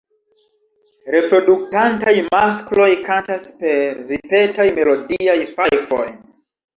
[1.15, 6.03] Reproduktantaj maskloj kantas per ripetaj melodiaj fajfoj.